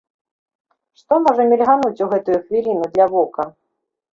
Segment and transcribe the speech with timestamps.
[1.01, 3.43] Што можа мільгануць у гэтую хвіліну для вока?